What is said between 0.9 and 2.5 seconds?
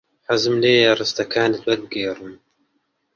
ڕستەکانت وەربگێڕم.